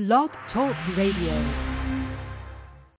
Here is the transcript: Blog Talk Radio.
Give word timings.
Blog 0.00 0.30
Talk 0.50 0.74
Radio. 0.96 1.69